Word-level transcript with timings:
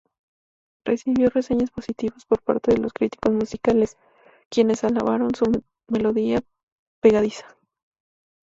Recibió 0.83 1.29
reseñas 1.29 1.69
positivas 1.69 2.25
por 2.25 2.41
parte 2.41 2.71
de 2.71 2.79
los 2.79 2.91
críticos 2.91 3.35
musicales, 3.35 3.97
quienes 4.49 4.83
alabaron 4.83 5.35
su 5.35 5.45
melodía 5.89 6.41
pegadiza. 7.03 7.45